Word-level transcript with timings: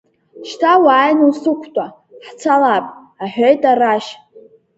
Шьҭа 0.47 0.71
уааины 0.83 1.23
усықәтәа, 1.29 1.85
ҳцалап,— 2.25 2.85
аҳәеит 3.23 3.61
арашь. 3.71 4.11